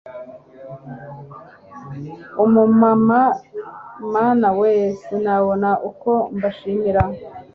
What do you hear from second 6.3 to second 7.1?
mbashimira